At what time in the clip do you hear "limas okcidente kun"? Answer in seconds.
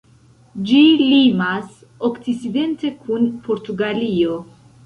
1.01-3.31